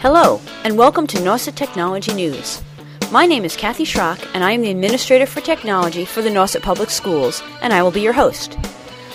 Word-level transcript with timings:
Hello, 0.00 0.40
and 0.62 0.78
welcome 0.78 1.08
to 1.08 1.18
Nauset 1.18 1.56
Technology 1.56 2.14
News. 2.14 2.62
My 3.10 3.26
name 3.26 3.44
is 3.44 3.56
Kathy 3.56 3.82
Schrock, 3.82 4.24
and 4.32 4.44
I 4.44 4.52
am 4.52 4.60
the 4.60 4.70
Administrator 4.70 5.26
for 5.26 5.40
Technology 5.40 6.04
for 6.04 6.22
the 6.22 6.30
Nauset 6.30 6.62
Public 6.62 6.88
Schools, 6.88 7.42
and 7.62 7.72
I 7.72 7.82
will 7.82 7.90
be 7.90 8.00
your 8.00 8.12
host. 8.12 8.52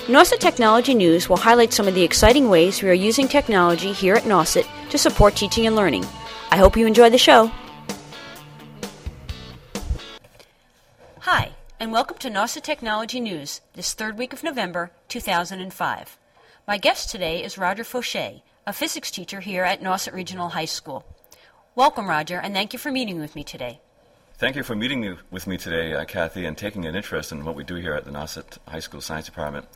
Nauset 0.07 0.39
Technology 0.39 0.93
News 0.93 1.29
will 1.29 1.37
highlight 1.37 1.71
some 1.71 1.87
of 1.87 1.95
the 1.95 2.03
exciting 2.03 2.49
ways 2.49 2.83
we 2.83 2.89
are 2.89 2.93
using 2.93 3.29
technology 3.29 3.93
here 3.93 4.15
at 4.15 4.23
Nauset 4.23 4.67
to 4.89 4.97
support 4.97 5.37
teaching 5.37 5.65
and 5.67 5.77
learning. 5.77 6.05
I 6.51 6.57
hope 6.57 6.75
you 6.75 6.85
enjoy 6.85 7.09
the 7.09 7.17
show. 7.17 7.49
Hi, 11.19 11.53
and 11.79 11.93
welcome 11.93 12.17
to 12.17 12.29
Nauset 12.29 12.63
Technology 12.63 13.21
News 13.21 13.61
this 13.71 13.93
third 13.93 14.17
week 14.17 14.33
of 14.33 14.43
November 14.43 14.91
2005. 15.07 16.17
My 16.67 16.77
guest 16.77 17.09
today 17.09 17.41
is 17.41 17.57
Roger 17.57 17.83
Fauché, 17.83 18.41
a 18.65 18.71
physics 18.71 19.11
teacher 19.11 19.41
here 19.41 19.63
at 19.63 19.81
Nauset 19.81 20.13
Regional 20.13 20.49
High 20.49 20.65
School. 20.65 21.03
Welcome, 21.75 22.07
Roger, 22.07 22.37
and 22.39 22.53
thank 22.53 22.71
you 22.71 22.79
for 22.79 22.91
meeting 22.91 23.19
with 23.19 23.35
me 23.35 23.43
today. 23.43 23.81
Thank 24.37 24.55
you 24.55 24.63
for 24.63 24.75
meeting 24.75 25.01
me, 25.01 25.15
with 25.31 25.47
me 25.47 25.57
today, 25.57 25.93
uh, 25.93 26.05
Kathy, 26.05 26.45
and 26.45 26.57
taking 26.57 26.85
an 26.85 26.95
interest 26.95 27.31
in 27.31 27.43
what 27.43 27.55
we 27.55 27.63
do 27.63 27.75
here 27.75 27.93
at 27.93 28.05
the 28.05 28.11
Nauset 28.11 28.57
High 28.67 28.79
School 28.79 29.01
Science 29.01 29.25
Department. 29.25 29.67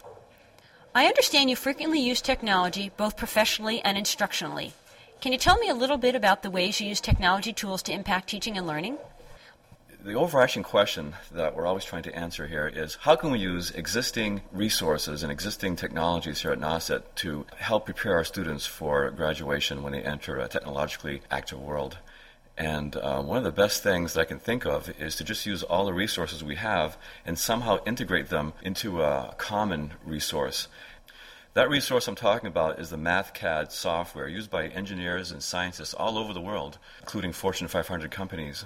I 0.96 1.06
understand 1.06 1.50
you 1.50 1.56
frequently 1.56 2.00
use 2.00 2.22
technology 2.22 2.92
both 2.96 3.18
professionally 3.18 3.82
and 3.84 3.98
instructionally. 3.98 4.72
Can 5.20 5.32
you 5.32 5.38
tell 5.38 5.58
me 5.58 5.70
a 5.70 5.76
little 5.76 5.98
bit 5.98 6.16
about 6.16 6.42
the 6.42 6.50
ways 6.50 6.80
you 6.80 6.88
use 6.88 7.02
technology 7.02 7.52
tools 7.52 7.84
to 7.84 7.92
impact 7.92 8.30
teaching 8.30 8.58
and 8.58 8.66
learning? 8.66 8.98
The 10.08 10.16
overarching 10.16 10.64
question 10.64 11.14
that 11.34 11.54
we're 11.54 11.66
always 11.66 11.84
trying 11.84 12.02
to 12.02 12.16
answer 12.16 12.48
here 12.48 12.66
is 12.66 12.96
how 13.02 13.14
can 13.18 13.30
we 13.30 13.40
use 13.40 13.72
existing 13.72 14.42
resources 14.54 15.22
and 15.22 15.30
existing 15.30 15.76
technologies 15.76 16.42
here 16.42 16.54
at 16.54 16.60
Nauset 16.60 17.04
to 17.16 17.46
help 17.58 17.84
prepare 17.84 18.14
our 18.14 18.24
students 18.24 18.66
for 18.66 19.12
graduation 19.12 19.84
when 19.84 19.92
they 19.92 20.02
enter 20.02 20.38
a 20.38 20.48
technologically 20.48 21.22
active 21.30 21.60
world? 21.60 21.98
And 22.58 22.96
uh, 22.96 23.22
one 23.22 23.38
of 23.38 23.44
the 23.44 23.52
best 23.52 23.84
things 23.84 24.14
that 24.14 24.22
I 24.22 24.26
can 24.26 24.40
think 24.40 24.66
of 24.66 24.90
is 24.98 25.18
to 25.18 25.26
just 25.26 25.46
use 25.46 25.62
all 25.62 25.86
the 25.86 25.94
resources 25.94 26.42
we 26.42 26.56
have 26.56 26.98
and 27.26 27.38
somehow 27.38 27.84
integrate 27.84 28.30
them 28.30 28.54
into 28.64 29.02
a 29.02 29.36
common 29.38 29.92
resource. 30.06 30.70
That 31.54 31.70
resource 31.70 32.08
I'm 32.08 32.16
talking 32.16 32.48
about 32.48 32.80
is 32.80 32.92
the 32.92 32.98
MathCAD 32.98 33.74
software 33.74 34.30
used 34.30 34.50
by 34.50 34.68
engineers 34.68 35.32
and 35.32 35.44
scientists 35.44 35.94
all 35.94 36.18
over 36.18 36.32
the 36.32 36.40
world, 36.40 36.78
including 37.02 37.34
Fortune 37.34 37.68
500 37.68 38.10
companies. 38.10 38.64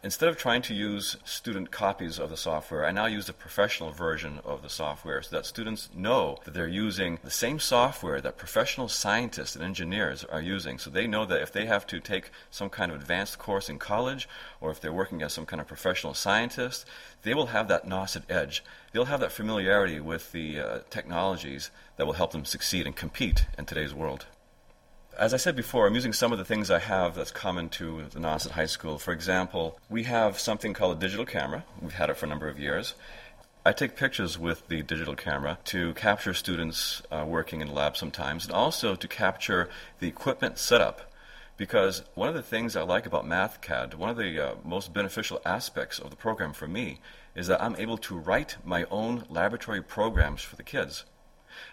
Instead 0.00 0.28
of 0.28 0.36
trying 0.36 0.62
to 0.62 0.74
use 0.74 1.16
student 1.24 1.72
copies 1.72 2.20
of 2.20 2.30
the 2.30 2.36
software, 2.36 2.86
I 2.86 2.92
now 2.92 3.06
use 3.06 3.26
the 3.26 3.32
professional 3.32 3.90
version 3.90 4.38
of 4.44 4.62
the 4.62 4.68
software 4.68 5.20
so 5.22 5.34
that 5.34 5.44
students 5.44 5.88
know 5.92 6.38
that 6.44 6.54
they're 6.54 6.68
using 6.68 7.18
the 7.24 7.32
same 7.32 7.58
software 7.58 8.20
that 8.20 8.36
professional 8.36 8.88
scientists 8.88 9.56
and 9.56 9.64
engineers 9.64 10.22
are 10.22 10.40
using. 10.40 10.78
So 10.78 10.88
they 10.88 11.08
know 11.08 11.24
that 11.26 11.42
if 11.42 11.50
they 11.50 11.66
have 11.66 11.84
to 11.88 11.98
take 11.98 12.30
some 12.48 12.70
kind 12.70 12.92
of 12.92 13.00
advanced 13.00 13.40
course 13.40 13.68
in 13.68 13.80
college 13.80 14.28
or 14.60 14.70
if 14.70 14.80
they're 14.80 14.92
working 14.92 15.20
as 15.20 15.32
some 15.32 15.46
kind 15.46 15.60
of 15.60 15.66
professional 15.66 16.14
scientist, 16.14 16.86
they 17.22 17.34
will 17.34 17.46
have 17.46 17.66
that 17.66 17.84
Nauset 17.84 18.22
edge. 18.28 18.62
They'll 18.92 19.06
have 19.06 19.20
that 19.20 19.32
familiarity 19.32 19.98
with 19.98 20.30
the 20.30 20.60
uh, 20.60 20.78
technologies 20.90 21.72
that 21.96 22.06
will 22.06 22.12
help 22.12 22.30
them 22.30 22.44
succeed 22.44 22.86
and 22.86 22.94
compete 22.94 23.46
in 23.58 23.66
today's 23.66 23.94
world 23.94 24.26
as 25.18 25.34
I 25.34 25.36
said 25.36 25.56
before, 25.56 25.86
I'm 25.86 25.96
using 25.96 26.12
some 26.12 26.30
of 26.30 26.38
the 26.38 26.44
things 26.44 26.70
I 26.70 26.78
have 26.78 27.16
that's 27.16 27.32
common 27.32 27.68
to 27.70 28.04
the 28.10 28.20
Nauset 28.20 28.52
High 28.52 28.66
School. 28.66 28.98
For 28.98 29.12
example, 29.12 29.78
we 29.90 30.04
have 30.04 30.38
something 30.38 30.72
called 30.72 30.96
a 30.96 31.00
digital 31.00 31.26
camera. 31.26 31.64
We've 31.82 31.92
had 31.92 32.08
it 32.08 32.16
for 32.16 32.26
a 32.26 32.28
number 32.28 32.48
of 32.48 32.58
years. 32.58 32.94
I 33.66 33.72
take 33.72 33.96
pictures 33.96 34.38
with 34.38 34.68
the 34.68 34.82
digital 34.82 35.16
camera 35.16 35.58
to 35.66 35.92
capture 35.94 36.32
students 36.32 37.02
uh, 37.10 37.24
working 37.26 37.60
in 37.60 37.66
the 37.66 37.74
lab 37.74 37.96
sometimes, 37.96 38.44
and 38.44 38.54
also 38.54 38.94
to 38.94 39.08
capture 39.08 39.68
the 39.98 40.06
equipment 40.06 40.56
setup. 40.56 41.12
Because 41.56 42.04
one 42.14 42.28
of 42.28 42.34
the 42.36 42.42
things 42.42 42.76
I 42.76 42.82
like 42.82 43.04
about 43.04 43.26
MathCAD, 43.26 43.94
one 43.94 44.10
of 44.10 44.16
the 44.16 44.38
uh, 44.38 44.54
most 44.64 44.94
beneficial 44.94 45.40
aspects 45.44 45.98
of 45.98 46.10
the 46.10 46.16
program 46.16 46.52
for 46.52 46.68
me, 46.68 47.00
is 47.34 47.48
that 47.48 47.60
I'm 47.60 47.74
able 47.74 47.98
to 47.98 48.16
write 48.16 48.56
my 48.64 48.84
own 48.84 49.24
laboratory 49.28 49.82
programs 49.82 50.42
for 50.42 50.54
the 50.54 50.62
kids. 50.62 51.04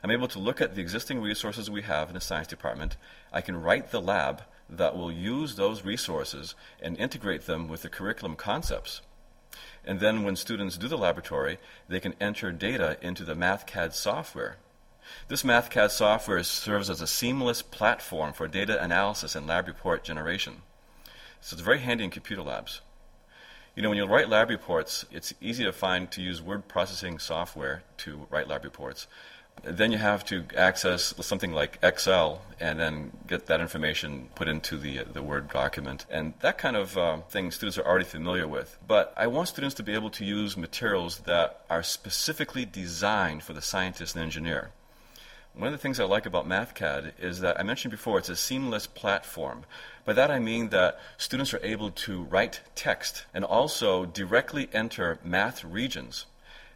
I'm 0.03 0.11
able 0.11 0.27
to 0.29 0.39
look 0.39 0.61
at 0.61 0.75
the 0.75 0.81
existing 0.81 1.21
resources 1.21 1.69
we 1.69 1.83
have 1.83 2.09
in 2.09 2.15
the 2.15 2.21
science 2.21 2.47
department. 2.47 2.97
I 3.31 3.41
can 3.41 3.61
write 3.61 3.91
the 3.91 4.01
lab 4.01 4.43
that 4.69 4.95
will 4.95 5.11
use 5.11 5.55
those 5.55 5.85
resources 5.85 6.55
and 6.81 6.97
integrate 6.97 7.45
them 7.45 7.67
with 7.67 7.81
the 7.81 7.89
curriculum 7.89 8.35
concepts. 8.35 9.01
And 9.85 9.99
then 9.99 10.23
when 10.23 10.35
students 10.35 10.77
do 10.77 10.87
the 10.87 10.97
laboratory, 10.97 11.59
they 11.87 11.99
can 11.99 12.15
enter 12.19 12.51
data 12.51 12.97
into 13.01 13.23
the 13.23 13.35
MathCAD 13.35 13.93
software. 13.93 14.57
This 15.27 15.43
MathCAD 15.43 15.91
software 15.91 16.41
serves 16.43 16.89
as 16.89 17.01
a 17.01 17.07
seamless 17.07 17.61
platform 17.61 18.33
for 18.33 18.47
data 18.47 18.81
analysis 18.81 19.35
and 19.35 19.45
lab 19.45 19.67
report 19.67 20.03
generation. 20.03 20.63
So 21.41 21.53
it's 21.53 21.61
very 21.61 21.79
handy 21.79 22.03
in 22.03 22.09
computer 22.09 22.41
labs. 22.41 22.81
You 23.75 23.83
know, 23.83 23.89
when 23.89 23.97
you 23.97 24.05
write 24.05 24.29
lab 24.29 24.49
reports, 24.49 25.05
it's 25.11 25.33
easy 25.41 25.63
to 25.63 25.73
find 25.73 26.09
to 26.11 26.21
use 26.21 26.41
word 26.41 26.67
processing 26.67 27.19
software 27.19 27.83
to 27.97 28.25
write 28.31 28.47
lab 28.47 28.63
reports. 28.63 29.05
Then 29.63 29.91
you 29.91 29.97
have 29.97 30.23
to 30.25 30.45
access 30.55 31.13
something 31.21 31.51
like 31.51 31.79
Excel 31.81 32.41
and 32.59 32.79
then 32.79 33.11
get 33.27 33.47
that 33.47 33.61
information 33.61 34.29
put 34.35 34.47
into 34.47 34.77
the, 34.77 35.03
the 35.11 35.23
Word 35.23 35.49
document. 35.49 36.05
And 36.09 36.33
that 36.41 36.57
kind 36.57 36.75
of 36.75 36.97
uh, 36.97 37.17
thing 37.29 37.51
students 37.51 37.77
are 37.77 37.85
already 37.85 38.05
familiar 38.05 38.47
with. 38.47 38.77
But 38.87 39.13
I 39.17 39.27
want 39.27 39.47
students 39.47 39.75
to 39.75 39.83
be 39.83 39.93
able 39.93 40.11
to 40.11 40.25
use 40.25 40.55
materials 40.55 41.19
that 41.19 41.61
are 41.69 41.83
specifically 41.83 42.65
designed 42.65 43.43
for 43.43 43.53
the 43.53 43.61
scientist 43.61 44.15
and 44.15 44.23
engineer. 44.23 44.71
One 45.55 45.67
of 45.67 45.73
the 45.73 45.79
things 45.79 46.01
I 46.01 46.03
like 46.03 46.25
about 46.25 46.47
MathCAD 46.47 47.13
is 47.17 47.39
that 47.39 47.57
I 47.57 47.63
mentioned 47.63 47.91
before 47.91 48.19
it's 48.19 48.27
a 48.27 48.35
seamless 48.35 48.87
platform. 48.87 49.63
By 50.03 50.11
that 50.11 50.29
I 50.29 50.37
mean 50.37 50.69
that 50.69 50.99
students 51.17 51.53
are 51.53 51.63
able 51.63 51.91
to 51.91 52.23
write 52.23 52.59
text 52.75 53.23
and 53.33 53.45
also 53.45 54.05
directly 54.05 54.69
enter 54.73 55.17
math 55.23 55.63
regions 55.63 56.25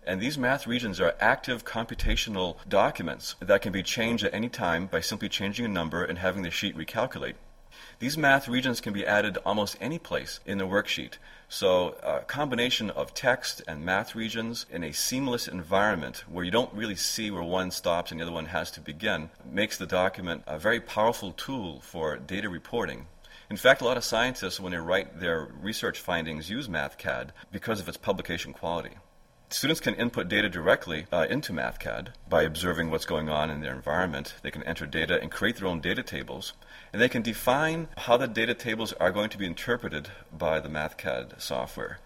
and 0.10 0.20
these 0.20 0.40
math 0.40 0.66
regions 0.66 1.00
are 1.00 1.14
active 1.20 1.64
computational 1.64 2.58
documents 2.68 3.36
that 3.40 3.62
can 3.62 3.72
be 3.72 3.84
changed 3.84 4.24
at 4.24 4.34
any 4.34 4.50
time 4.50 4.88
by 4.88 5.02
simply 5.02 5.30
changing 5.30 5.66
a 5.66 5.70
number 5.70 6.04
and 6.04 6.18
having 6.18 6.42
the 6.42 6.50
sheet 6.50 6.76
recalculate. 6.76 7.36
These 8.00 8.18
math 8.18 8.48
regions 8.48 8.82
can 8.82 8.92
be 8.92 9.06
added 9.06 9.38
almost 9.46 9.78
any 9.80 10.00
place 10.00 10.40
in 10.48 10.58
the 10.58 10.66
worksheet. 10.66 11.20
So, 11.48 11.96
a 12.02 12.22
combination 12.22 12.90
of 12.90 13.14
text 13.14 13.62
and 13.68 13.86
math 13.86 14.16
regions 14.16 14.66
in 14.72 14.84
a 14.84 14.94
seamless 14.94 15.48
environment 15.48 16.24
where 16.28 16.44
you 16.44 16.50
don't 16.50 16.74
really 16.74 16.96
see 16.96 17.30
where 17.30 17.44
one 17.44 17.70
stops 17.70 18.10
and 18.10 18.20
the 18.20 18.24
other 18.24 18.34
one 18.34 18.48
has 18.48 18.72
to 18.72 18.82
begin 18.82 19.30
makes 19.46 19.78
the 19.78 19.86
document 19.86 20.42
a 20.48 20.58
very 20.58 20.80
powerful 20.80 21.34
tool 21.34 21.82
for 21.82 22.18
data 22.18 22.50
reporting. 22.50 23.06
In 23.48 23.58
fact, 23.58 23.82
a 23.82 23.86
lot 23.86 23.98
of 23.98 24.04
scientists, 24.04 24.60
when 24.60 24.72
they 24.72 24.80
write 24.80 25.20
their 25.20 25.50
research 25.62 26.00
findings, 26.00 26.50
use 26.50 26.68
MathCAD 26.68 27.30
because 27.52 27.80
of 27.80 27.88
its 27.88 27.98
publication 27.98 28.54
quality. 28.54 28.96
Students 29.52 29.82
can 29.82 29.96
input 29.96 30.28
data 30.28 30.48
directly 30.48 31.08
uh, 31.12 31.26
into 31.28 31.54
MathCAD 31.54 32.10
by 32.30 32.44
observing 32.44 32.92
what's 32.92 33.08
going 33.08 33.30
on 33.30 33.50
in 33.50 33.62
their 33.62 33.74
environment. 33.74 34.36
They 34.44 34.52
can 34.52 34.62
enter 34.62 34.86
data 34.86 35.20
and 35.20 35.32
create 35.32 35.56
their 35.56 35.68
own 35.68 35.82
data 35.82 36.04
tables. 36.04 36.54
And 36.94 37.02
they 37.02 37.10
can 37.10 37.24
define 37.24 37.88
how 37.98 38.16
the 38.18 38.28
data 38.28 38.54
tables 38.54 38.94
are 38.94 39.12
going 39.12 39.32
to 39.32 39.40
be 39.40 39.48
interpreted 39.48 40.10
by 40.32 40.60
the 40.60 40.70
MathCAD 40.70 41.42
software. 41.42 41.98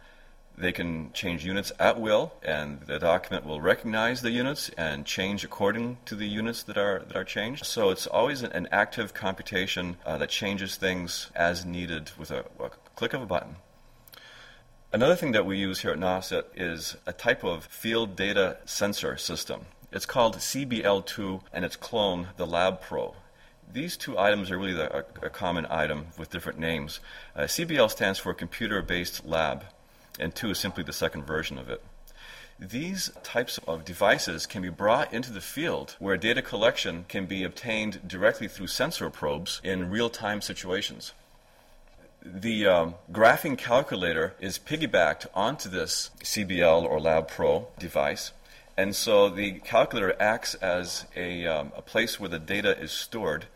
They 0.58 0.72
can 0.72 1.12
change 1.12 1.44
units 1.44 1.74
at 1.82 2.00
will, 2.00 2.34
and 2.44 2.80
the 2.82 2.98
document 2.98 3.46
will 3.46 3.60
recognize 3.60 4.22
the 4.22 4.32
units 4.32 4.70
and 4.78 5.06
change 5.06 5.44
according 5.44 5.98
to 6.06 6.16
the 6.16 6.28
units 6.28 6.64
that 6.64 6.78
are, 6.78 7.04
that 7.08 7.18
are 7.18 7.26
changed. 7.26 7.66
So 7.66 7.90
it's 7.90 8.08
always 8.08 8.42
an 8.42 8.70
active 8.72 9.14
computation 9.14 9.98
uh, 10.06 10.18
that 10.18 10.30
changes 10.30 10.78
things 10.78 11.30
as 11.36 11.66
needed 11.66 12.12
with 12.18 12.32
a, 12.32 12.46
a 12.62 12.70
click 12.96 13.14
of 13.14 13.22
a 13.22 13.26
button. 13.26 13.58
Another 14.94 15.16
thing 15.16 15.32
that 15.32 15.48
we 15.48 15.58
use 15.58 15.80
here 15.80 15.90
at 15.90 15.98
Nauset 15.98 16.46
is 16.56 16.98
a 17.08 17.14
type 17.14 17.44
of 17.44 17.66
field 17.66 18.16
data 18.16 18.58
sensor 18.66 19.18
system. 19.18 19.66
It's 19.92 20.06
called 20.06 20.38
CBL2 20.38 21.42
and 21.52 21.66
its 21.66 21.76
clone, 21.76 22.28
the 22.38 22.46
Lab 22.46 22.80
Pro. 22.80 23.16
These 23.72 23.98
two 23.98 24.20
items 24.20 24.52
are 24.52 24.58
really 24.60 24.76
the, 24.76 24.96
a, 24.96 25.04
a, 25.24 25.30
common 25.32 25.66
item 25.68 26.10
with 26.16 26.30
different 26.30 26.60
names. 26.60 27.00
Uh, 27.36 27.46
CBL 27.46 27.90
stands 27.90 28.20
for 28.20 28.36
Computer 28.36 28.84
Based 28.84 29.26
Lab, 29.26 29.64
and 30.20 30.36
2 30.36 30.52
is 30.52 30.60
simply 30.60 30.84
the 30.84 30.94
second 30.94 31.24
version 31.24 31.58
of 31.58 31.72
it. 31.72 31.82
These 32.60 33.10
types 33.24 33.58
of 33.68 33.86
devices 33.86 34.46
can 34.46 34.62
be 34.62 34.70
brought 34.70 35.12
into 35.12 35.34
the 35.34 35.42
field 35.42 35.96
where 35.98 36.18
data 36.18 36.44
collection 36.44 37.06
can 37.10 37.26
be 37.26 37.44
obtained 37.44 38.08
directly 38.08 38.48
through 38.48 38.68
sensor 38.68 39.10
probes 39.10 39.60
in 39.64 39.90
real 39.90 40.12
time 40.12 40.40
situations 40.40 41.14
the 42.26 42.66
um, 42.66 42.96
graphing 43.12 43.58
calculator 43.58 44.34
is 44.40 44.58
piggybacked 44.58 45.28
onto 45.34 45.68
this 45.68 46.10
CBL 46.22 46.84
or 46.84 47.02
Lab 47.02 47.28
Pro 47.28 47.68
device. 47.78 48.32
And 48.78 48.96
so 48.96 49.30
the 49.30 49.60
calculator 49.60 50.16
acts 50.20 50.56
as 50.56 51.06
a, 51.18 51.46
um, 51.46 51.74
a 51.76 51.82
place 51.82 52.20
where 52.20 52.30
the 52.30 52.40
data 52.40 52.80
is 52.80 52.92
stored. 52.92 53.48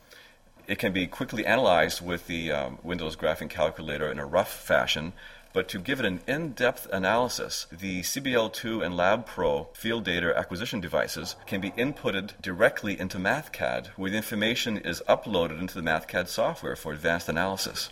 it 0.67 0.77
can 0.77 0.91
be 0.91 1.07
quickly 1.07 1.45
analyzed 1.45 2.05
with 2.05 2.27
the 2.27 2.51
um, 2.51 2.77
Windows 2.83 3.15
Graphing 3.15 3.49
Calculator 3.49 4.11
in 4.11 4.19
a 4.19 4.25
rough 4.25 4.51
fashion, 4.51 5.13
but 5.53 5.69
to 5.69 5.79
give 5.79 6.01
it 6.01 6.05
an 6.05 6.19
in 6.27 6.51
depth 6.51 6.87
analysis, 6.91 7.67
the 7.71 8.01
CBL2 8.01 8.85
and 8.85 8.95
LabPro 8.95 9.73
field 9.73 10.03
data 10.03 10.37
acquisition 10.37 10.81
devices 10.81 11.37
can 11.45 11.61
be 11.61 11.71
inputted 11.71 12.33
directly 12.41 12.99
into 12.99 13.17
MathCAD, 13.17 13.87
where 13.95 14.11
the 14.11 14.17
information 14.17 14.77
is 14.77 15.01
uploaded 15.07 15.57
into 15.57 15.73
the 15.73 15.89
MathCAD 15.89 16.27
software 16.27 16.75
for 16.75 16.91
advanced 16.91 17.29
analysis. 17.29 17.91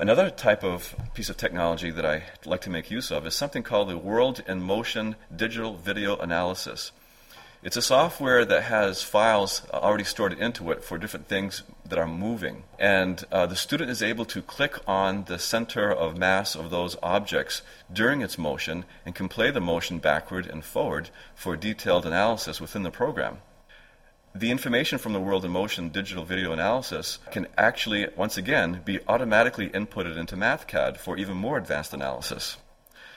Another 0.00 0.30
type 0.30 0.64
of 0.64 0.96
piece 1.12 1.28
of 1.28 1.36
technology 1.36 1.90
that 1.90 2.06
I 2.06 2.22
like 2.46 2.62
to 2.62 2.70
make 2.70 2.90
use 2.90 3.10
of 3.10 3.26
is 3.26 3.34
something 3.34 3.62
called 3.62 3.90
the 3.90 3.98
World 3.98 4.42
in 4.48 4.62
Motion 4.62 5.14
Digital 5.36 5.76
Video 5.76 6.16
Analysis. 6.16 6.92
It's 7.62 7.76
a 7.76 7.82
software 7.82 8.46
that 8.46 8.62
has 8.62 9.02
files 9.02 9.60
already 9.70 10.04
stored 10.04 10.32
into 10.32 10.70
it 10.70 10.82
for 10.82 10.96
different 10.96 11.28
things 11.28 11.64
that 11.86 11.98
are 11.98 12.06
moving. 12.06 12.62
And 12.78 13.22
uh, 13.30 13.44
the 13.44 13.56
student 13.56 13.90
is 13.90 14.02
able 14.02 14.24
to 14.24 14.40
click 14.40 14.78
on 14.88 15.24
the 15.24 15.38
center 15.38 15.92
of 15.92 16.16
mass 16.16 16.54
of 16.54 16.70
those 16.70 16.96
objects 17.02 17.60
during 17.92 18.22
its 18.22 18.38
motion 18.38 18.86
and 19.04 19.14
can 19.14 19.28
play 19.28 19.50
the 19.50 19.60
motion 19.60 19.98
backward 19.98 20.46
and 20.46 20.64
forward 20.64 21.10
for 21.34 21.56
detailed 21.56 22.06
analysis 22.06 22.58
within 22.58 22.84
the 22.84 22.90
program. 22.90 23.42
The 24.34 24.52
information 24.52 24.98
from 24.98 25.12
the 25.12 25.18
World 25.18 25.44
in 25.44 25.50
Motion 25.50 25.88
digital 25.88 26.24
video 26.24 26.52
analysis 26.52 27.18
can 27.32 27.48
actually, 27.58 28.06
once 28.16 28.36
again, 28.36 28.80
be 28.84 29.00
automatically 29.08 29.68
inputted 29.70 30.16
into 30.16 30.36
MathCAD 30.36 30.98
for 30.98 31.16
even 31.16 31.36
more 31.36 31.58
advanced 31.58 31.92
analysis. 31.92 32.56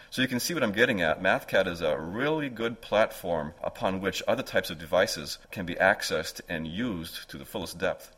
So 0.09 0.23
you 0.23 0.27
can 0.27 0.39
see 0.39 0.55
what 0.55 0.63
I'm 0.63 0.71
getting 0.71 1.03
at. 1.03 1.21
MathCAD 1.21 1.67
is 1.67 1.81
a 1.81 1.99
really 1.99 2.49
good 2.49 2.81
platform 2.81 3.53
upon 3.63 4.01
which 4.01 4.23
other 4.27 4.41
types 4.41 4.71
of 4.71 4.79
devices 4.79 5.37
can 5.51 5.67
be 5.67 5.75
accessed 5.75 6.41
and 6.49 6.67
used 6.67 7.29
to 7.29 7.37
the 7.37 7.45
fullest 7.45 7.77
depth. 7.77 8.11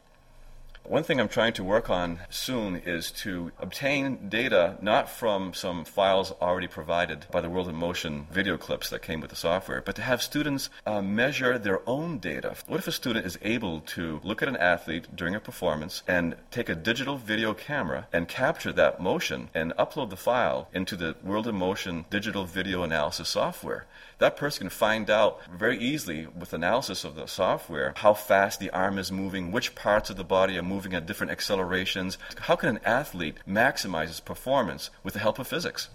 One 0.88 1.02
thing 1.02 1.20
I'm 1.20 1.30
trying 1.30 1.54
to 1.54 1.64
work 1.64 1.90
on 1.90 2.20
soon 2.30 2.76
is 2.76 3.10
to 3.24 3.52
obtain 3.58 4.30
data 4.30 4.78
not 4.82 5.10
from 5.10 5.56
some 5.56 5.84
files 5.84 6.32
already 6.40 6.68
provided 6.68 7.26
by 7.32 7.42
the 7.42 7.50
World 7.50 7.68
in 7.68 7.76
Motion 7.76 8.28
video 8.32 8.56
clips 8.56 8.92
that 8.92 9.02
came 9.02 9.20
with 9.20 9.32
the 9.32 9.36
software, 9.36 9.82
but 9.82 9.96
to 9.96 10.04
have 10.04 10.22
students 10.22 10.70
uh, 10.86 11.02
measure 11.02 11.58
their 11.58 11.82
own 11.90 12.20
data. 12.20 12.56
What 12.68 12.80
if 12.80 12.88
a 12.88 12.92
student 12.92 13.26
is 13.26 13.40
able 13.42 13.80
to 13.82 14.22
look 14.24 14.44
at 14.44 14.48
an 14.48 14.58
athlete 14.58 15.08
during 15.16 15.34
a 15.34 15.40
performance 15.40 16.04
and 16.08 16.36
take 16.52 16.70
a 16.70 16.76
digital 16.76 17.18
video 17.18 17.56
camera 17.56 18.08
and 18.14 18.28
capture 18.28 18.72
that 18.74 19.02
motion 19.02 19.50
and 19.56 19.74
upload 19.78 20.12
the 20.12 20.16
file 20.16 20.70
into 20.72 20.96
the 20.96 21.16
World 21.24 21.48
in 21.48 21.56
Motion 21.56 22.06
digital 22.12 22.46
video 22.46 22.84
analysis 22.84 23.28
software? 23.28 23.88
that 24.18 24.38
person 24.38 24.62
can 24.62 24.70
find 24.70 25.10
out 25.10 25.42
very 25.52 25.78
easily 25.78 26.28
with 26.28 26.54
analysis 26.54 27.04
of 27.04 27.16
the 27.16 27.26
software 27.26 27.94
how 27.98 28.14
fast 28.14 28.60
the 28.60 28.70
arm 28.70 28.98
is 28.98 29.12
moving, 29.12 29.52
which 29.52 29.76
parts 29.76 30.10
of 30.10 30.16
the 30.16 30.24
body 30.24 30.58
are 30.58 30.64
moving 30.64 30.75
at 30.94 31.06
different 31.06 31.32
accelerations. 31.32 32.18
How 32.42 32.56
can 32.56 32.70
an 32.70 32.80
athlete 32.84 33.38
maximize 33.48 34.08
his 34.08 34.20
performance 34.20 34.90
with 35.04 35.14
the 35.14 35.20
help 35.20 35.40
of 35.40 35.48
physics? 35.48 35.90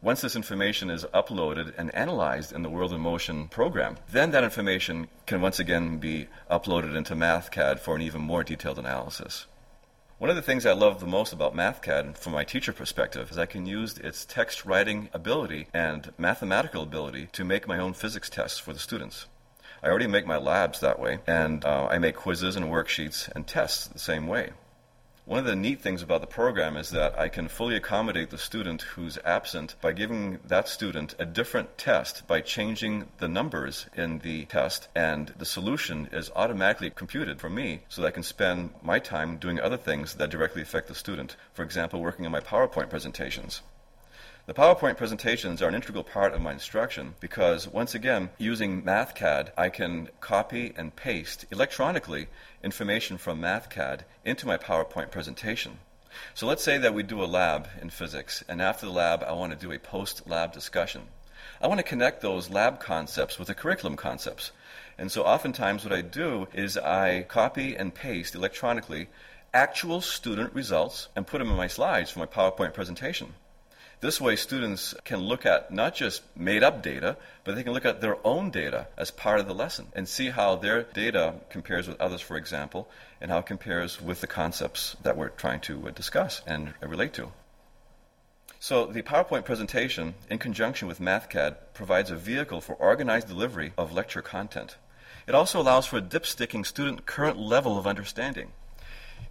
Once 0.00 0.20
this 0.20 0.36
information 0.36 0.90
is 0.90 1.04
uploaded 1.14 1.72
and 1.78 1.94
analyzed 1.94 2.52
in 2.52 2.62
the 2.62 2.68
World 2.68 2.92
in 2.92 3.00
Motion 3.00 3.48
program, 3.48 3.96
then 4.12 4.30
that 4.30 4.44
information 4.44 5.08
can 5.26 5.40
once 5.40 5.58
again 5.58 5.98
be 5.98 6.28
uploaded 6.50 6.94
into 6.94 7.14
MathCAD 7.14 7.78
for 7.78 7.96
an 7.96 8.02
even 8.02 8.20
more 8.20 8.44
detailed 8.44 8.78
analysis. 8.78 9.46
One 10.18 10.30
of 10.30 10.36
the 10.36 10.42
things 10.42 10.64
I 10.64 10.72
love 10.72 11.00
the 11.00 11.06
most 11.06 11.32
about 11.32 11.56
MathCAD 11.56 12.16
from 12.16 12.32
my 12.32 12.44
teacher 12.44 12.72
perspective 12.72 13.30
is 13.30 13.38
I 13.38 13.46
can 13.46 13.66
use 13.66 13.98
its 13.98 14.24
text 14.24 14.64
writing 14.64 15.08
ability 15.12 15.68
and 15.74 16.12
mathematical 16.18 16.82
ability 16.82 17.28
to 17.32 17.44
make 17.44 17.66
my 17.66 17.78
own 17.78 17.94
physics 17.94 18.30
tests 18.30 18.58
for 18.58 18.72
the 18.72 18.78
students. 18.78 19.26
I 19.84 19.88
already 19.88 20.06
make 20.06 20.26
my 20.26 20.38
labs 20.38 20.80
that 20.80 20.98
way, 20.98 21.18
and 21.26 21.62
uh, 21.62 21.88
I 21.90 21.98
make 21.98 22.16
quizzes 22.16 22.56
and 22.56 22.72
worksheets 22.72 23.30
and 23.36 23.46
tests 23.46 23.86
the 23.86 23.98
same 23.98 24.26
way. 24.26 24.52
One 25.26 25.40
of 25.40 25.44
the 25.44 25.54
neat 25.54 25.82
things 25.82 26.00
about 26.00 26.22
the 26.22 26.26
program 26.26 26.78
is 26.78 26.88
that 26.92 27.18
I 27.18 27.28
can 27.28 27.48
fully 27.48 27.76
accommodate 27.76 28.30
the 28.30 28.38
student 28.38 28.80
who's 28.80 29.18
absent 29.26 29.74
by 29.82 29.92
giving 29.92 30.38
that 30.46 30.68
student 30.68 31.14
a 31.18 31.26
different 31.26 31.76
test 31.76 32.26
by 32.26 32.40
changing 32.40 33.08
the 33.18 33.28
numbers 33.28 33.84
in 33.94 34.20
the 34.20 34.46
test, 34.46 34.88
and 34.94 35.34
the 35.36 35.44
solution 35.44 36.08
is 36.12 36.30
automatically 36.34 36.88
computed 36.88 37.38
for 37.38 37.50
me 37.50 37.82
so 37.90 38.00
that 38.00 38.08
I 38.08 38.12
can 38.12 38.22
spend 38.22 38.70
my 38.82 38.98
time 38.98 39.36
doing 39.36 39.60
other 39.60 39.76
things 39.76 40.14
that 40.14 40.30
directly 40.30 40.62
affect 40.62 40.88
the 40.88 40.94
student. 40.94 41.36
For 41.52 41.62
example, 41.62 42.00
working 42.00 42.24
on 42.24 42.32
my 42.32 42.40
PowerPoint 42.40 42.88
presentations. 42.88 43.60
The 44.46 44.52
PowerPoint 44.52 44.98
presentations 44.98 45.62
are 45.62 45.68
an 45.68 45.74
integral 45.74 46.04
part 46.04 46.34
of 46.34 46.42
my 46.42 46.52
instruction 46.52 47.14
because, 47.18 47.66
once 47.66 47.94
again, 47.94 48.28
using 48.36 48.82
MathCAD, 48.82 49.48
I 49.56 49.70
can 49.70 50.10
copy 50.20 50.74
and 50.76 50.94
paste 50.94 51.46
electronically 51.50 52.28
information 52.62 53.16
from 53.16 53.40
MathCAD 53.40 54.00
into 54.22 54.46
my 54.46 54.58
PowerPoint 54.58 55.10
presentation. 55.10 55.78
So 56.34 56.46
let's 56.46 56.62
say 56.62 56.76
that 56.76 56.92
we 56.92 57.02
do 57.02 57.24
a 57.24 57.24
lab 57.24 57.68
in 57.80 57.88
physics, 57.88 58.44
and 58.46 58.60
after 58.60 58.84
the 58.84 58.92
lab, 58.92 59.22
I 59.22 59.32
want 59.32 59.58
to 59.58 59.58
do 59.58 59.72
a 59.72 59.78
post 59.78 60.28
lab 60.28 60.52
discussion. 60.52 61.04
I 61.62 61.66
want 61.66 61.78
to 61.78 61.82
connect 61.82 62.20
those 62.20 62.50
lab 62.50 62.80
concepts 62.80 63.38
with 63.38 63.48
the 63.48 63.54
curriculum 63.54 63.96
concepts. 63.96 64.52
And 64.98 65.10
so 65.10 65.22
oftentimes, 65.22 65.84
what 65.84 65.94
I 65.94 66.02
do 66.02 66.48
is 66.52 66.76
I 66.76 67.22
copy 67.22 67.76
and 67.76 67.94
paste 67.94 68.34
electronically 68.34 69.08
actual 69.54 70.02
student 70.02 70.52
results 70.52 71.08
and 71.16 71.26
put 71.26 71.38
them 71.38 71.48
in 71.48 71.56
my 71.56 71.66
slides 71.66 72.10
for 72.10 72.18
my 72.18 72.26
PowerPoint 72.26 72.74
presentation. 72.74 73.32
This 74.04 74.20
way, 74.20 74.36
students 74.36 74.94
can 75.04 75.20
look 75.20 75.46
at 75.46 75.70
not 75.70 75.94
just 75.94 76.20
made 76.36 76.62
up 76.62 76.82
data, 76.82 77.16
but 77.42 77.54
they 77.54 77.62
can 77.62 77.72
look 77.72 77.86
at 77.86 78.02
their 78.02 78.18
own 78.22 78.50
data 78.50 78.86
as 78.98 79.10
part 79.10 79.40
of 79.40 79.48
the 79.48 79.54
lesson 79.54 79.86
and 79.94 80.06
see 80.06 80.28
how 80.28 80.56
their 80.56 80.82
data 80.82 81.36
compares 81.48 81.88
with 81.88 81.98
others, 81.98 82.20
for 82.20 82.36
example, 82.36 82.86
and 83.18 83.30
how 83.30 83.38
it 83.38 83.46
compares 83.46 84.02
with 84.02 84.20
the 84.20 84.26
concepts 84.26 84.94
that 85.04 85.16
we're 85.16 85.30
trying 85.30 85.60
to 85.60 85.88
uh, 85.88 85.90
discuss 85.90 86.42
and 86.46 86.74
relate 86.82 87.14
to. 87.14 87.32
So, 88.60 88.84
the 88.84 89.00
PowerPoint 89.00 89.46
presentation, 89.46 90.16
in 90.28 90.36
conjunction 90.36 90.86
with 90.86 91.00
MathCAD, 91.00 91.56
provides 91.72 92.10
a 92.10 92.16
vehicle 92.16 92.60
for 92.60 92.74
organized 92.74 93.28
delivery 93.28 93.72
of 93.78 93.94
lecture 93.94 94.20
content. 94.20 94.76
It 95.26 95.34
also 95.34 95.62
allows 95.62 95.86
for 95.86 95.96
a 95.96 96.02
dipsticking 96.02 96.66
student 96.66 97.06
current 97.06 97.38
level 97.38 97.78
of 97.78 97.86
understanding. 97.86 98.52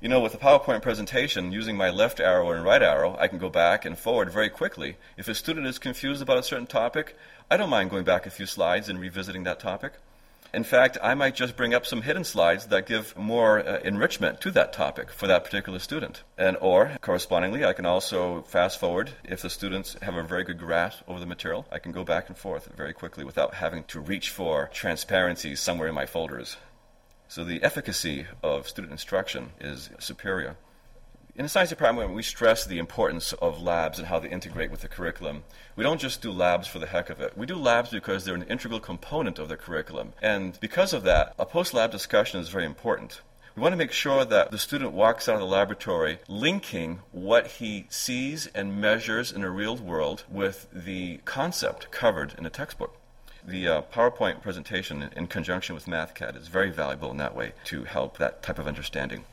You 0.04 0.10
know, 0.10 0.20
with 0.20 0.34
a 0.34 0.38
PowerPoint 0.38 0.82
presentation, 0.82 1.54
using 1.54 1.78
my 1.78 1.90
left 1.90 2.20
arrow 2.20 2.52
and 2.52 2.66
right 2.66 2.82
arrow, 2.82 3.16
I 3.22 3.30
can 3.30 3.38
go 3.38 3.50
back 3.50 3.86
and 3.86 3.98
forward 3.98 4.30
very 4.30 4.50
quickly. 4.50 4.98
If 5.16 5.30
a 5.30 5.34
student 5.34 5.66
is 5.66 5.80
confused 5.80 6.22
about 6.22 6.38
a 6.38 6.44
certain 6.44 6.68
topic, 6.68 7.16
I 7.50 7.56
don't 7.56 7.70
mind 7.70 7.90
going 7.90 8.04
back 8.04 8.26
a 8.26 8.30
few 8.30 8.46
slides 8.46 8.90
and 8.90 9.00
revisiting 9.00 9.46
that 9.46 9.62
topic. 9.62 9.94
In 10.54 10.66
fact, 10.66 10.98
I 11.02 11.14
might 11.14 11.36
just 11.36 11.56
bring 11.56 11.74
up 11.74 11.86
some 11.86 12.02
hidden 12.02 12.26
slides 12.26 12.66
that 12.66 12.86
give 12.86 13.16
more 13.16 13.66
uh, 13.66 13.80
enrichment 13.80 14.42
to 14.42 14.52
that 14.52 14.74
topic 14.74 15.10
for 15.10 15.28
that 15.28 15.46
particular 15.46 15.80
student. 15.80 16.24
And 16.38 16.58
or 16.60 16.98
correspondingly, 17.00 17.64
I 17.64 17.72
can 17.72 17.86
also 17.86 18.42
fast 18.42 18.82
forward 18.82 19.12
if 19.24 19.42
the 19.42 19.50
students 19.50 19.96
have 20.02 20.18
a 20.18 20.24
very 20.24 20.44
good 20.44 20.60
grasp 20.60 21.00
over 21.08 21.22
the 21.22 21.26
material. 21.26 21.66
I 21.72 21.80
can 21.80 21.94
go 21.94 22.04
back 22.04 22.28
and 22.28 22.38
forth 22.38 22.70
very 22.76 22.92
quickly 22.92 23.24
without 23.24 23.54
having 23.54 23.86
to 23.86 24.02
reach 24.02 24.32
for 24.32 24.70
transparencies 24.74 25.62
somewhere 25.62 25.88
in 25.88 25.96
my 25.96 26.06
folders. 26.06 26.58
So 27.34 27.44
the 27.44 27.64
efficacy 27.64 28.28
of 28.44 28.68
student 28.68 28.92
instruction 28.92 29.54
is 29.60 29.90
superior. 29.98 30.56
In 31.36 31.42
the 31.42 31.50
science 31.50 31.72
department, 31.72 32.14
we 32.14 32.22
stress 32.22 32.64
the 32.64 32.78
importance 32.78 33.34
of 33.34 33.60
labs 33.60 33.98
and 33.98 34.08
how 34.08 34.20
they 34.20 34.30
integrate 34.30 34.70
with 34.70 34.82
the 34.82 34.88
curriculum. 34.88 35.44
We 35.76 35.84
don't 35.84 36.00
just 36.00 36.22
do 36.22 36.32
labs 36.32 36.68
for 36.68 36.78
the 36.78 36.86
heck 36.86 37.10
of 37.10 37.20
it. 37.22 37.36
We 37.36 37.48
do 37.48 37.56
labs 37.56 37.90
because 37.90 38.24
they're 38.24 38.36
an 38.36 38.44
integral 38.44 38.80
component 38.80 39.40
of 39.40 39.50
the 39.50 39.58
curriculum. 39.58 40.14
And 40.22 40.60
because 40.60 40.94
of 40.94 41.02
that, 41.06 41.34
a 41.40 41.46
post 41.48 41.74
lab 41.74 41.90
discussion 41.90 42.40
is 42.40 42.50
very 42.50 42.66
important. 42.66 43.22
We 43.56 43.64
want 43.64 43.74
to 43.74 43.78
make 43.78 43.94
sure 43.94 44.26
that 44.26 44.52
the 44.52 44.60
student 44.60 44.92
walks 44.92 45.28
out 45.28 45.34
of 45.34 45.42
the 45.42 45.48
laboratory 45.48 46.20
linking 46.28 47.00
what 47.12 47.48
he 47.48 47.88
sees 47.90 48.46
and 48.54 48.80
measures 48.80 49.32
in 49.32 49.44
a 49.44 49.50
real 49.50 49.76
world 49.76 50.24
with 50.30 50.68
the 50.72 51.18
concept 51.26 51.90
covered 51.90 52.36
in 52.38 52.46
a 52.46 52.52
textbook 52.52 52.96
the 53.46 53.68
uh, 53.68 53.82
PowerPoint 53.94 54.42
presentation 54.42 55.10
in 55.16 55.28
conjunction 55.28 55.76
with 55.76 55.86
MathCAD 55.86 56.40
is 56.40 56.48
very 56.48 56.72
valuable 56.72 57.12
in 57.12 57.18
that 57.18 57.36
way 57.36 57.54
to 57.66 57.84
help 57.84 58.18
that 58.18 58.42
type 58.42 58.60
of 58.60 58.68
understanding. 58.68 59.26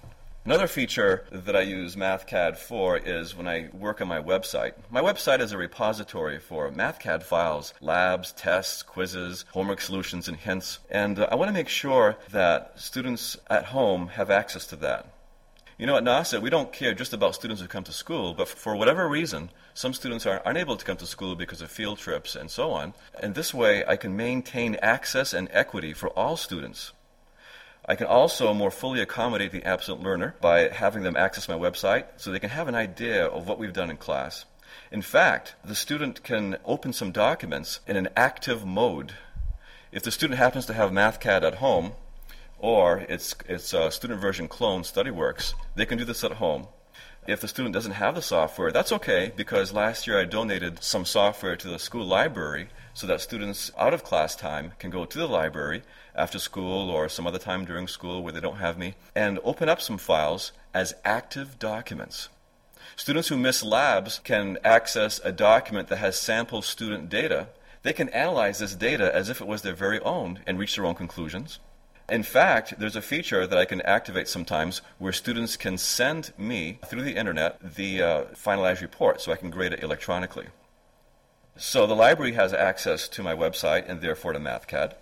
Another 0.45 0.67
feature 0.67 1.27
that 1.31 1.55
I 1.55 1.61
use 1.61 1.97
MathCAD 1.97 2.57
for 2.57 2.97
is 2.97 3.37
when 3.37 3.47
I 3.47 3.69
work 3.75 4.01
on 4.01 4.09
my 4.09 4.23
website. 4.23 4.73
My 4.91 5.03
website 5.03 5.41
is 5.41 5.53
a 5.53 5.59
repository 5.59 6.39
for 6.39 6.71
MathCAD 6.71 7.23
files, 7.23 7.75
labs, 7.83 8.33
tests, 8.33 8.83
quizzes, 8.83 9.45
homework 9.53 9.83
solutions, 9.83 10.29
and 10.29 10.39
hints. 10.39 10.79
And 10.91 11.19
uh, 11.19 11.29
I 11.31 11.35
want 11.35 11.51
to 11.51 11.53
make 11.53 11.69
sure 11.69 12.17
that 12.31 12.73
students 12.81 13.37
at 13.51 13.67
home 13.67 14.09
have 14.09 14.31
access 14.31 14.67
to 14.69 14.77
that. 14.77 15.13
You 15.81 15.87
know, 15.87 15.97
at 15.97 16.05
Nauset, 16.05 16.43
we 16.43 16.51
don't 16.51 16.75
care 16.75 16.93
just 16.93 17.15
about 17.15 17.35
students 17.35 17.63
who 17.63 17.67
come 17.67 17.85
to 17.85 17.93
school, 17.93 18.35
but 18.35 18.49
for 18.49 18.77
whatever 18.77 19.09
reason, 19.09 19.49
some 19.73 19.95
students 19.95 20.27
are 20.27 20.43
unable 20.45 20.77
to 20.77 20.85
come 20.85 20.99
to 20.99 21.07
school 21.07 21.35
because 21.35 21.63
of 21.63 21.71
field 21.71 21.97
trips 21.97 22.37
and 22.37 22.51
so 22.51 22.73
on. 22.73 22.93
And 23.19 23.35
this 23.35 23.55
way, 23.55 23.83
I 23.87 23.97
can 23.97 24.15
maintain 24.15 24.75
access 24.83 25.33
and 25.33 25.49
equity 25.53 25.95
for 25.95 26.11
all 26.11 26.37
students. 26.37 26.93
I 27.87 27.95
can 27.95 28.09
also 28.09 28.53
more 28.53 28.71
fully 28.71 29.01
accommodate 29.01 29.53
the 29.53 29.65
absent 29.65 30.03
learner 30.03 30.35
by 30.43 30.69
having 30.69 31.03
them 31.03 31.17
access 31.17 31.49
my 31.49 31.57
website 31.57 32.05
so 32.19 32.31
they 32.31 32.39
can 32.39 32.51
have 32.51 32.69
an 32.69 32.75
idea 32.75 33.25
of 33.25 33.49
what 33.49 33.59
we've 33.59 33.73
done 33.73 33.89
in 33.89 33.97
class. 33.97 34.45
In 34.93 35.01
fact, 35.01 35.55
the 35.65 35.75
student 35.75 36.23
can 36.23 36.59
open 36.67 36.93
some 36.93 37.11
documents 37.11 37.81
in 37.87 37.97
an 37.97 38.11
active 38.19 38.67
mode. 38.67 39.15
If 39.93 40.03
the 40.03 40.11
student 40.11 40.37
happens 40.37 40.67
to 40.67 40.75
have 40.75 40.91
MathCAD 40.91 41.43
at 41.43 41.55
home, 41.55 41.93
or 42.61 42.99
its, 43.09 43.35
its 43.49 43.75
uh, 43.75 43.91
student 43.91 44.21
version 44.21 44.49
clone, 44.49 44.83
StudyWorks, 44.83 45.55
they 45.75 45.87
can 45.87 45.99
do 45.99 46.05
this 46.05 46.25
at 46.25 46.33
home. 46.33 46.69
If 47.27 47.41
the 47.41 47.49
student 47.49 47.75
doesn't 47.75 47.93
have 47.93 48.15
the 48.15 48.23
software, 48.23 48.73
that's 48.73 48.93
okay 48.93 49.33
because 49.37 49.73
last 49.73 50.07
year 50.07 50.19
I 50.19 50.25
donated 50.25 50.83
some 50.83 51.05
software 51.05 51.55
to 51.57 51.69
the 51.69 51.79
school 51.79 52.05
library 52.05 52.69
so 52.95 53.07
that 53.07 53.21
students 53.21 53.71
out 53.79 53.95
of 53.95 54.03
class 54.03 54.35
time 54.35 54.73
can 54.79 54.91
go 54.91 55.05
to 55.05 55.19
the 55.19 55.29
library 55.29 55.83
after 56.15 56.39
school 56.39 56.91
or 56.91 57.09
some 57.09 57.27
other 57.27 57.39
time 57.39 57.65
during 57.65 57.87
school 57.87 58.23
where 58.23 58.33
they 58.33 58.41
don't 58.41 58.57
have 58.57 58.79
me 58.79 58.95
and 59.15 59.39
open 59.45 59.69
up 59.69 59.81
some 59.81 59.99
files 59.99 60.53
as 60.75 60.95
active 61.05 61.59
documents. 61.59 62.29
Students 62.97 63.29
who 63.29 63.37
miss 63.37 63.63
labs 63.63 64.19
can 64.25 64.59
access 64.65 65.21
a 65.23 65.31
document 65.31 65.89
that 65.89 65.99
has 65.99 66.19
sample 66.19 66.63
student 66.63 67.09
data. 67.09 67.49
They 67.83 67.93
can 67.93 68.09
analyze 68.11 68.59
this 68.59 68.75
data 68.75 69.15
as 69.15 69.29
if 69.29 69.41
it 69.41 69.47
was 69.47 69.63
their 69.63 69.75
very 69.75 70.01
own 70.01 70.41
and 70.47 70.59
reach 70.59 70.77
their 70.77 70.87
own 70.87 70.95
conclusions. 70.95 71.61
In 72.11 72.25
fact, 72.25 72.75
there's 72.79 72.97
a 72.97 73.03
feature 73.03 73.47
that 73.47 73.59
I 73.59 73.65
can 73.65 73.81
activate 73.83 74.27
sometimes 74.27 74.83
where 74.99 75.13
students 75.13 75.57
can 75.57 75.79
send 75.79 76.33
me 76.37 76.81
through 76.87 77.03
the 77.03 77.15
internet 77.15 77.77
the 77.77 78.03
uh, 78.03 78.25
finalized 78.35 78.81
report 78.81 79.21
so 79.21 79.31
I 79.31 79.37
can 79.37 79.49
grade 79.49 79.73
it 79.73 79.85
electronically. 79.85 80.49
So 81.57 81.87
the 81.87 81.95
library 81.95 82.33
has 82.33 82.53
access 82.53 83.07
to 83.11 83.23
my 83.23 83.35
website 83.35 83.89
and 83.89 84.01
therefore 84.01 84.33
to 84.33 84.41
MathCAD. 84.41 84.95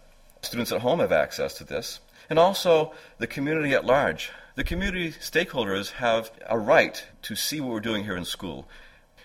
Students 0.43 0.71
at 0.71 0.83
home 0.83 0.99
have 1.00 1.12
access 1.12 1.55
to 1.55 1.65
this. 1.65 2.00
And 2.29 2.38
also 2.38 2.93
the 3.17 3.27
community 3.27 3.73
at 3.73 3.87
large. 3.87 4.31
The 4.57 4.65
community 4.65 5.12
stakeholders 5.12 5.93
have 5.93 6.31
a 6.47 6.59
right 6.59 7.03
to 7.23 7.35
see 7.35 7.61
what 7.61 7.71
we're 7.71 7.81
doing 7.81 8.05
here 8.05 8.17
in 8.17 8.27
school. 8.27 8.69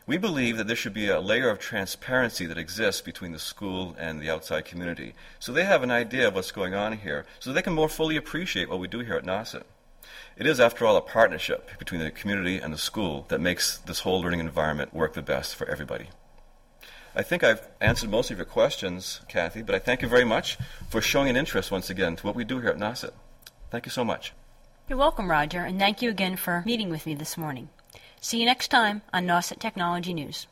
We 0.05 0.17
believe 0.17 0.57
that 0.57 0.67
there 0.67 0.75
should 0.75 0.93
be 0.93 1.07
a 1.07 1.21
layer 1.21 1.49
of 1.49 1.59
transparency 1.59 2.45
that 2.45 2.57
exists 2.57 3.01
between 3.01 3.31
the 3.31 3.39
school 3.39 3.95
and 3.97 4.19
the 4.19 4.29
outside 4.29 4.65
community. 4.65 5.15
So 5.39 5.51
they 5.51 5.63
have 5.63 5.81
an 5.83 5.91
idea 5.91 6.27
of 6.27 6.35
what's 6.35 6.51
going 6.51 6.73
on 6.73 6.97
here, 6.97 7.25
so 7.39 7.53
they 7.53 7.61
can 7.61 7.73
more 7.73 7.89
fully 7.89 8.17
appreciate 8.17 8.69
what 8.69 8.79
we 8.79 8.87
do 8.87 8.99
here 8.99 9.15
at 9.15 9.23
Nauset. 9.23 9.63
It 10.35 10.45
is, 10.45 10.59
after 10.59 10.85
all, 10.85 10.97
a 10.97 11.01
partnership 11.01 11.77
between 11.79 12.01
the 12.01 12.11
community 12.11 12.57
and 12.57 12.73
the 12.73 12.77
school 12.77 13.25
that 13.29 13.39
makes 13.39 13.77
this 13.77 14.01
whole 14.01 14.21
learning 14.21 14.39
environment 14.39 14.93
work 14.93 15.13
the 15.13 15.21
best 15.21 15.55
for 15.55 15.69
everybody. 15.69 16.09
I 17.15 17.21
think 17.21 17.43
I've 17.43 17.67
answered 17.79 18.09
most 18.09 18.31
of 18.31 18.37
your 18.37 18.45
questions, 18.45 19.21
Kathy, 19.27 19.61
but 19.61 19.75
I 19.75 19.79
thank 19.79 20.01
you 20.01 20.07
very 20.07 20.25
much 20.25 20.57
for 20.89 20.99
showing 20.99 21.29
an 21.29 21.37
interest 21.37 21.71
once 21.71 21.89
again 21.89 22.15
to 22.15 22.25
what 22.25 22.35
we 22.35 22.43
do 22.43 22.59
here 22.59 22.71
at 22.71 22.77
Nauset. 22.77 23.11
Thank 23.69 23.85
you 23.85 23.91
so 23.91 24.03
much. 24.03 24.33
You're 24.89 24.97
welcome, 24.97 25.29
Roger, 25.29 25.61
and 25.61 25.79
thank 25.79 26.01
you 26.01 26.09
again 26.09 26.35
for 26.35 26.63
meeting 26.65 26.89
with 26.89 27.05
me 27.05 27.13
this 27.13 27.37
morning. 27.37 27.69
See 28.23 28.39
you 28.39 28.45
next 28.45 28.69
time 28.69 29.01
on 29.11 29.27
Nauset 29.27 29.59
Technology 29.59 30.13
News. 30.13 30.47